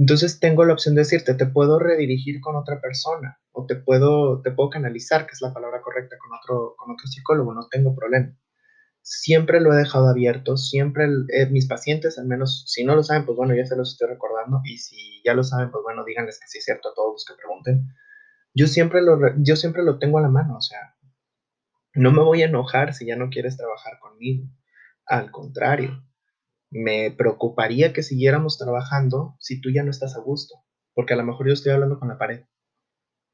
[0.00, 4.40] entonces tengo la opción de decirte, te puedo redirigir con otra persona o te puedo,
[4.40, 7.94] te puedo canalizar, que es la palabra correcta, con otro, con otro psicólogo, no tengo
[7.94, 8.34] problema.
[9.02, 13.26] Siempre lo he dejado abierto, siempre eh, mis pacientes, al menos si no lo saben,
[13.26, 16.40] pues bueno, ya se los estoy recordando y si ya lo saben, pues bueno, díganles
[16.40, 17.88] que sí es cierto a todos los que pregunten.
[18.54, 20.96] Yo siempre lo, yo siempre lo tengo a la mano, o sea,
[21.94, 24.48] no me voy a enojar si ya no quieres trabajar conmigo.
[25.06, 26.04] Al contrario,
[26.70, 30.54] me preocuparía que siguiéramos trabajando si tú ya no estás a gusto,
[30.94, 32.44] porque a lo mejor yo estoy hablando con la pared.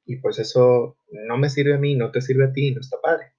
[0.07, 2.99] Y pues eso no me sirve a mí, no te sirve a ti, no está
[3.03, 3.35] padre.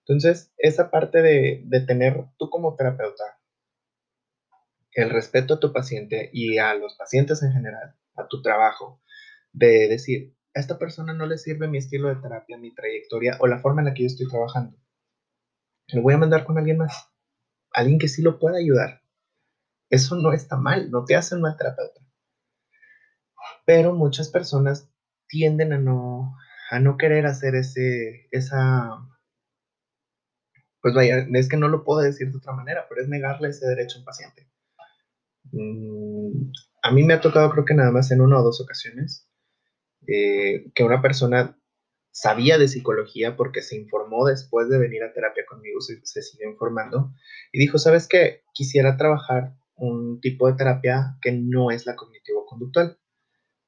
[0.00, 3.24] Entonces, esa parte de, de tener tú como terapeuta
[4.92, 9.02] el respeto a tu paciente y a los pacientes en general, a tu trabajo,
[9.52, 13.46] de decir, a esta persona no le sirve mi estilo de terapia, mi trayectoria o
[13.46, 14.76] la forma en la que yo estoy trabajando.
[15.88, 17.10] Le voy a mandar con alguien más,
[17.72, 19.02] alguien que sí lo pueda ayudar,
[19.90, 22.00] eso no está mal, no te hace mal terapeuta.
[23.66, 24.90] Pero muchas personas
[25.28, 26.34] tienden a no,
[26.70, 29.06] a no querer hacer ese, esa,
[30.80, 33.66] pues vaya, es que no lo puedo decir de otra manera, pero es negarle ese
[33.66, 34.50] derecho a paciente.
[35.52, 36.50] Mm,
[36.82, 39.25] a mí me ha tocado, creo que nada más en una o dos ocasiones,
[40.06, 41.58] eh, que una persona
[42.10, 46.48] sabía de psicología porque se informó después de venir a terapia conmigo, se, se siguió
[46.50, 47.12] informando
[47.52, 48.42] y dijo, ¿sabes qué?
[48.54, 52.98] Quisiera trabajar un tipo de terapia que no es la cognitivo-conductual.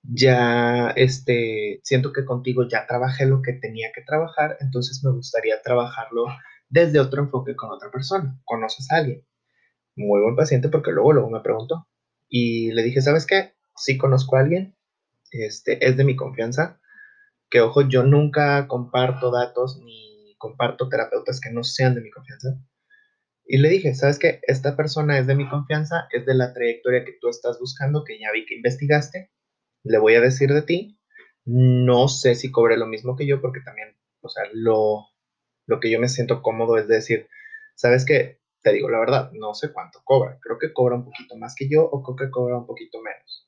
[0.03, 5.61] Ya este, siento que contigo ya trabajé lo que tenía que trabajar, entonces me gustaría
[5.63, 6.27] trabajarlo
[6.71, 8.41] desde otro enfoque con otra persona.
[8.45, 9.27] ¿Conoces a alguien?
[9.97, 11.87] Muy buen paciente porque luego, luego me preguntó.
[12.29, 13.55] Y le dije, ¿sabes qué?
[13.77, 14.77] Sí conozco a alguien,
[15.33, 16.81] este, es de mi confianza,
[17.51, 22.59] que ojo, yo nunca comparto datos ni comparto terapeutas que no sean de mi confianza.
[23.45, 24.41] Y le dije, ¿sabes qué?
[24.43, 28.19] Esta persona es de mi confianza, es de la trayectoria que tú estás buscando, que
[28.19, 29.31] ya vi que investigaste.
[29.85, 31.01] Le voy a decir de ti.
[31.47, 35.07] No sé si cobre lo mismo que yo, porque también, o sea, lo,
[35.67, 37.27] lo que yo me siento cómodo es decir,
[37.75, 38.41] ¿sabes qué?
[38.63, 40.39] Te digo la verdad, no sé cuánto cobra.
[40.43, 43.48] Creo que cobra un poquito más que yo o creo que cobra un poquito menos.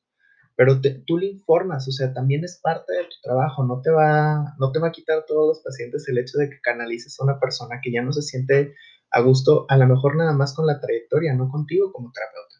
[0.60, 3.64] Pero tú le informas, o sea, también es parte de tu trabajo.
[3.64, 6.60] No te, va, no te va a quitar todos los pacientes el hecho de que
[6.60, 8.74] canalices a una persona que ya no se siente
[9.10, 12.56] a gusto, a lo mejor nada más con la trayectoria, no contigo como terapeuta.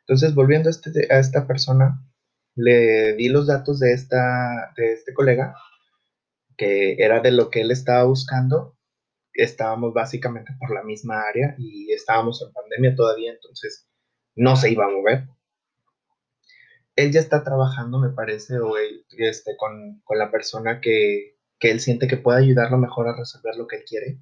[0.00, 2.04] Entonces, volviendo a, este, a esta persona,
[2.56, 5.54] le di los datos de, esta, de este colega,
[6.56, 8.76] que era de lo que él estaba buscando.
[9.32, 13.88] Estábamos básicamente por la misma área y estábamos en pandemia todavía, entonces
[14.34, 15.37] no se iba a mover.
[16.98, 21.78] Él ya está trabajando, me parece, o este, con, con la persona que, que él
[21.78, 24.18] siente que puede ayudarlo mejor a resolver lo que él quiere.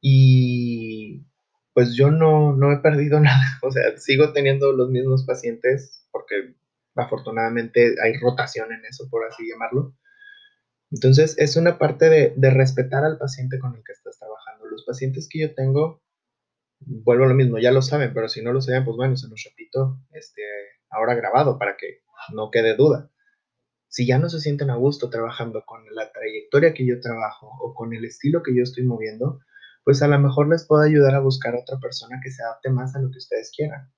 [0.00, 1.24] Y
[1.72, 6.56] pues yo no, no he perdido nada, o sea, sigo teniendo los mismos pacientes porque
[6.96, 9.96] afortunadamente hay rotación en eso, por así llamarlo.
[10.90, 14.66] Entonces, es una parte de, de, respetar al paciente con el que estás trabajando.
[14.66, 16.02] Los pacientes que yo tengo,
[16.80, 19.28] vuelvo a lo mismo, ya lo saben, pero si no lo saben, pues bueno, se
[19.28, 20.42] los repito este,
[20.94, 22.02] ahora grabado para que
[22.32, 23.10] no quede duda.
[23.88, 27.74] Si ya no se sienten a gusto trabajando con la trayectoria que yo trabajo o
[27.74, 29.40] con el estilo que yo estoy moviendo,
[29.84, 32.70] pues a lo mejor les puedo ayudar a buscar a otra persona que se adapte
[32.70, 33.92] más a lo que ustedes quieran.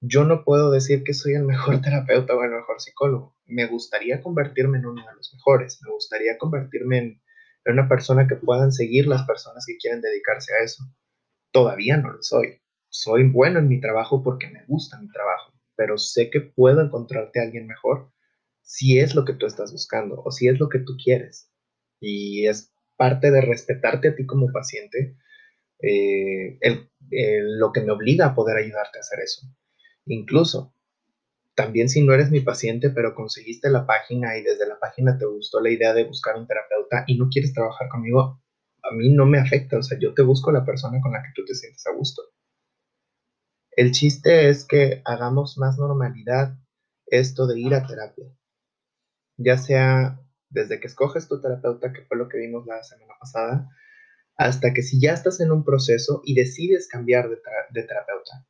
[0.00, 3.36] Yo no puedo decir que soy el mejor terapeuta o el mejor psicólogo.
[3.46, 5.80] Me gustaría convertirme en uno de los mejores.
[5.82, 7.22] Me gustaría convertirme en,
[7.66, 10.84] una persona que puedan seguir las personas que quieren dedicarse a eso.
[11.52, 12.62] Todavía no lo soy.
[12.88, 17.38] Soy bueno en mi trabajo porque me gusta mi trabajo, pero sé que puedo encontrarte
[17.38, 18.10] a alguien mejor
[18.62, 21.52] si es lo que tú estás buscando o si es lo que tú quieres.
[22.00, 25.16] Y es parte de respetarte a ti como paciente,
[25.80, 26.58] eh,
[27.60, 29.46] lo que me obliga a poder ayudarte a hacer eso.
[30.06, 30.74] Incluso,
[31.54, 35.26] también si no eres mi paciente, pero conseguiste la página y desde la página te
[35.26, 38.42] gustó la idea de buscar un terapeuta y no quieres trabajar conmigo,
[38.82, 39.78] a mí no me afecta.
[39.78, 42.22] O sea, yo te busco la persona con la que tú te sientes a gusto.
[43.78, 46.58] El chiste es que hagamos más normalidad
[47.06, 48.26] esto de ir a terapia.
[49.36, 53.70] Ya sea desde que escoges tu terapeuta, que fue lo que vimos la semana pasada,
[54.36, 57.36] hasta que si ya estás en un proceso y decides cambiar de,
[57.84, 58.48] terapeuta.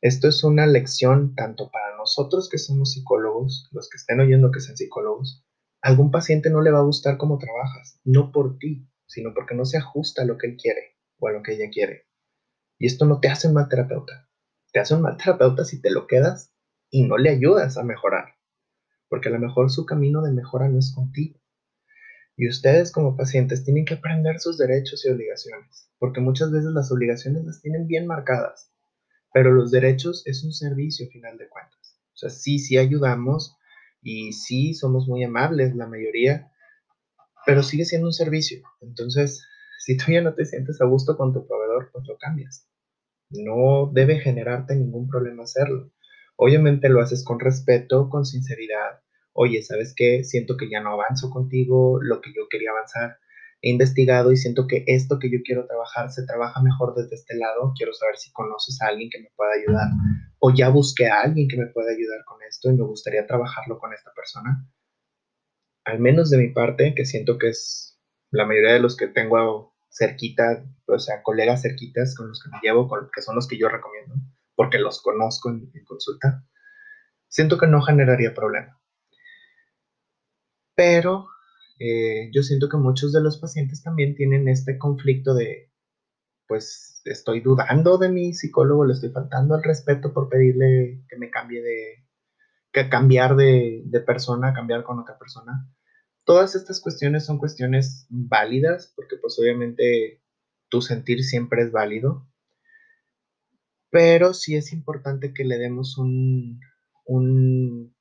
[0.00, 4.58] Esto es una lección tanto para nosotros que somos psicólogos, los que estén oyendo que
[4.58, 5.44] sean psicólogos.
[5.80, 9.64] algún paciente no le va a gustar cómo trabajas, no por ti, sino porque no
[9.64, 12.08] se ajusta a lo que él quiere o a lo que ella quiere.
[12.84, 14.28] Y esto no te hace un mal terapeuta.
[14.70, 16.52] Te hace un mal terapeuta si te lo quedas
[16.90, 18.34] y no le ayudas a mejorar,
[19.08, 21.40] porque a lo mejor su camino de mejora no es contigo.
[22.36, 26.92] Y ustedes como pacientes tienen que aprender sus derechos y obligaciones, porque muchas veces las
[26.92, 28.70] obligaciones las tienen bien marcadas
[29.32, 31.98] pero los derechos es un servicio, final de cuentas.
[32.12, 33.56] O sea, sí, sí ayudamos
[34.02, 36.52] y sí somos muy amables, la mayoría,
[37.46, 38.62] pero sigue siendo un servicio.
[38.82, 39.42] Entonces,
[39.80, 42.68] si tú no te sientes a gusto con tu proveedor, pues lo cambias.
[43.30, 45.90] No debe generarte ningún problema hacerlo.
[46.36, 49.00] Obviamente lo haces con respeto, con sinceridad.
[49.32, 50.24] Oye, ¿sabes qué?
[50.24, 53.18] Siento que ya no avanzo contigo, lo que yo quería avanzar
[53.64, 57.34] he investigado y siento que esto que yo quiero trabajar se trabaja mejor desde este
[57.34, 57.72] lado.
[57.74, 59.88] Quiero saber si conoces a alguien que me pueda ayudar
[60.38, 63.78] o ya busqué a alguien que me pueda ayudar con esto y me gustaría trabajarlo
[63.78, 64.68] con esta persona.
[65.86, 67.98] Al menos de mi parte, que siento que es
[68.30, 72.58] la mayoría de los que tengo cerquita, o sea, colegas cerquitas con los que me
[72.62, 74.14] llevo, con, que son los que yo recomiendo,
[74.54, 76.44] porque los conozco en consulta,
[77.28, 78.80] siento que no generaría problema.
[80.74, 81.28] Pero
[81.78, 85.72] eh, yo siento que muchos de los pacientes también tienen este conflicto de,
[86.46, 91.30] pues estoy dudando de mi psicólogo, le estoy faltando al respeto por pedirle que me
[91.30, 92.06] cambie de,
[92.72, 95.68] que cambiar de, de persona, cambiar con otra persona.
[96.24, 100.22] Todas estas cuestiones son cuestiones válidas, porque pues obviamente
[100.68, 102.26] tu sentir siempre es válido,
[103.90, 106.60] pero sí es importante que le demos un,
[107.06, 107.92] un,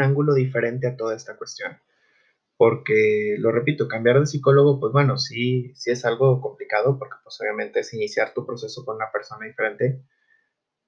[0.00, 1.78] ángulo diferente a toda esta cuestión.
[2.56, 7.36] Porque, lo repito, cambiar de psicólogo, pues bueno, sí, sí es algo complicado, porque pues
[7.40, 10.04] obviamente es iniciar tu proceso con una persona diferente,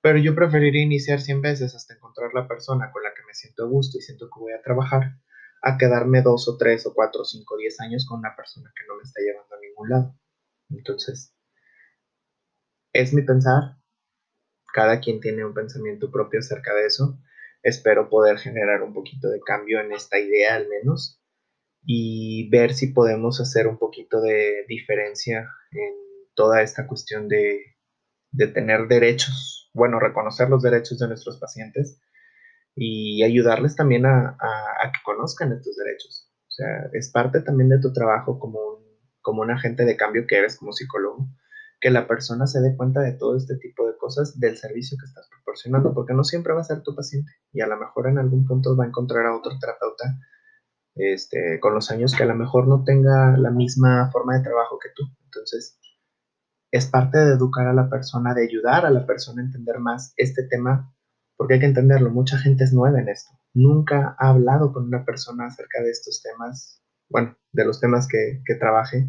[0.01, 3.65] pero yo preferiría iniciar 100 veces hasta encontrar la persona con la que me siento
[3.65, 5.19] a gusto y siento que voy a trabajar,
[5.67, 8.71] a quedarme dos o tres o cuatro o cinco o diez años con una persona
[8.77, 10.15] que no me está llevando a ningún lado.
[10.69, 11.35] Entonces,
[12.93, 13.79] es mi pensar,
[14.75, 17.19] cada quien tiene un pensamiento propio acerca de eso,
[17.63, 21.23] espero poder generar un poquito de cambio en esta idea al menos
[21.83, 25.95] y ver si podemos hacer un poquito de diferencia en
[26.35, 27.63] toda esta cuestión de,
[28.53, 32.01] tener derechos, bueno, reconocer los derechos de nuestros pacientes
[32.77, 34.37] y ayudarles también a,
[34.93, 36.31] que conozcan estos derechos.
[36.49, 38.85] O sea, es parte también de tu trabajo como un,
[39.21, 41.29] como un agente de cambio que eres como psicólogo,
[41.81, 45.07] que la persona se dé cuenta de todo este tipo de cosas del servicio que
[45.07, 48.19] estás proporcionando, porque no siempre va a ser tu paciente y a lo mejor en
[48.19, 50.19] algún punto va a encontrar a otro terapeuta
[50.95, 54.79] este, con los años que a lo mejor no tenga la misma forma de trabajo
[54.79, 55.05] que tú.
[55.25, 55.79] Entonces,
[56.71, 60.13] es parte de educar a la persona, de ayudar a la persona a entender más
[60.17, 60.94] este tema,
[61.37, 63.31] porque hay que entenderlo, mucha gente es nueva en esto.
[63.53, 68.43] Nunca ha hablado con una persona acerca de estos temas, bueno, de los temas que,
[68.45, 69.09] que trabaje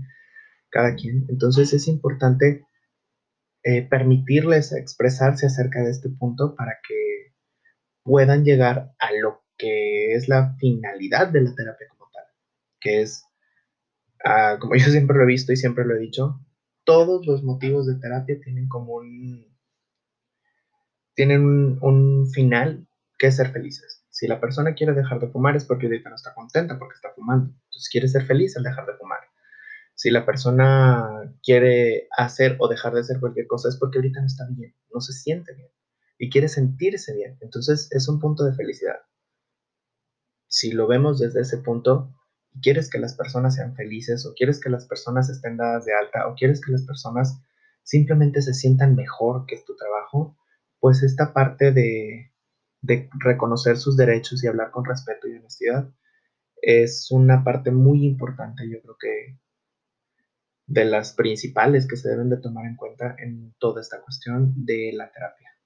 [0.70, 1.26] cada quien.
[1.30, 2.66] Entonces es importante
[3.64, 7.34] eh, permitirles expresarse acerca de este punto para que
[8.04, 12.26] puedan llegar a lo que es la finalidad de la terapia como tal,
[12.80, 13.26] que es,
[14.24, 16.40] ah, como yo siempre lo he visto y siempre lo he dicho,
[16.84, 19.55] todos los motivos de terapia tienen como un,
[21.16, 24.04] tienen un, final que es ser felices.
[24.10, 27.12] Si la persona quiere dejar de fumar es porque ahorita no está contenta porque está
[27.16, 27.54] fumando.
[27.66, 29.20] Entonces quiere ser feliz al dejar de fumar.
[29.94, 34.28] Si la persona quiere hacer o dejar de hacer cualquier cosa es porque ahorita no
[34.28, 35.70] está bien, no se siente bien
[36.18, 37.38] y quiere sentirse bien.
[37.42, 39.00] Entonces es un punto de felicidad
[40.56, 42.14] si lo vemos desde ese punto,
[42.54, 45.94] y quieres que las personas sean felices, o quieres que las personas estén dadas de
[45.94, 47.42] alta, o quieres que las personas
[47.84, 50.38] simplemente se sientan mejor que es tu trabajo,
[50.86, 52.32] pues esta parte de,
[53.18, 55.92] reconocer sus derechos y hablar con respeto y honestidad
[56.62, 59.40] es una parte muy importante, yo creo que
[60.68, 64.92] de las principales que se deben de tomar en cuenta en toda esta cuestión de
[64.94, 65.58] la terapia.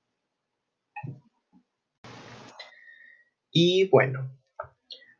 [3.51, 4.39] Y bueno,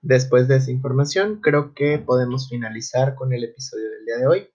[0.01, 4.49] Después de esa información, creo que podemos finalizar con el episodio del día de hoy,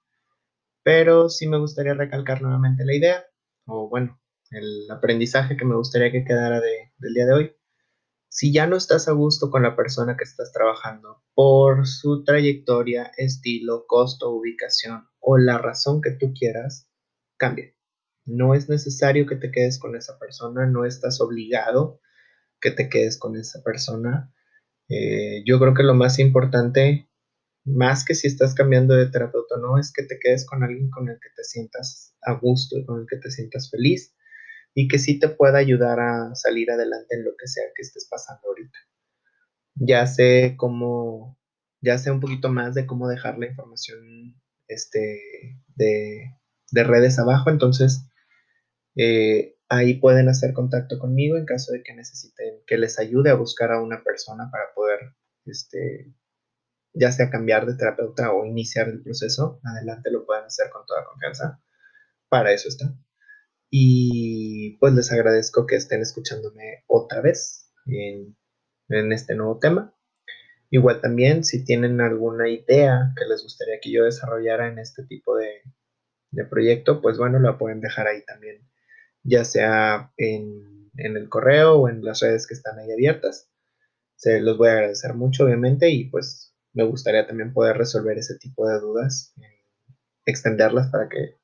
[0.83, 3.27] pero sí me gustaría recalcar nuevamente la idea,
[3.67, 4.19] o bueno,
[4.55, 7.57] el aprendizaje que me gustaría que quedara del día de hoy.
[8.29, 13.13] Si ya no estás a gusto con la persona que estás trabajando por su trayectoria,
[13.17, 16.89] estilo, costo, ubicación o la razón que tú quieras,
[17.37, 17.73] cambia.
[18.25, 22.01] No es necesario que te quedes con esa persona, no estás obligado
[22.61, 24.33] que te quedes con esa persona.
[24.89, 27.09] Eh, yo creo que lo más importante,
[27.65, 31.09] más que si estás cambiando de terapeuta, no es que te quedes con alguien con
[31.09, 34.15] el que te sientas a gusto y con el que te sientas feliz
[34.75, 38.09] y que sí te pueda ayudar a salir adelante en lo que sea que estés
[38.11, 38.79] pasando ahorita.
[39.77, 41.39] Ya sé cómo,
[41.81, 44.35] ya sé un poquito más de cómo dejar la información
[44.69, 46.37] este, de,
[46.73, 48.09] de redes abajo, entonces
[48.97, 53.35] eh, ahí pueden hacer contacto conmigo en caso de que necesiten que les ayude a
[53.35, 55.15] buscar a una persona para poder,
[55.47, 56.15] este,
[56.93, 59.61] ya sea cambiar de terapeuta o iniciar el proceso.
[59.65, 61.61] Adelante lo pueden hacer con toda confianza.
[62.29, 62.95] Para eso está.
[63.71, 64.34] Y
[64.73, 68.37] pues les agradezco que estén escuchándome otra vez en,
[68.89, 69.95] este nuevo tema.
[70.71, 75.37] Igual también si tienen alguna idea que les gustaría que yo desarrollara en este tipo
[75.37, 75.63] de,
[76.31, 78.65] de proyecto, pues bueno, la pueden dejar ahí también
[79.25, 83.51] ya sea en, el correo o en las redes que están ahí abiertas.
[84.17, 88.39] Se los voy a agradecer mucho, obviamente, y pues me gustaría también poder resolver ese
[88.39, 89.35] tipo de dudas,
[90.25, 91.37] extenderlas para que,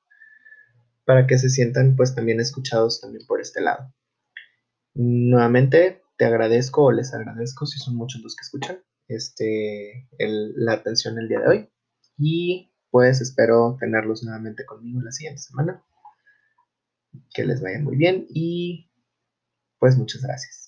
[1.10, 3.92] para que se sientan pues también escuchados también por este lado.
[4.94, 11.18] Nuevamente, te agradezco o les agradezco si son muchos los que escuchan este, la atención
[11.18, 11.68] el día de hoy
[12.16, 15.84] y pues espero tenerlos nuevamente conmigo la siguiente semana
[17.34, 18.88] que les vaya muy bien y
[19.80, 20.59] pues muchas gracias.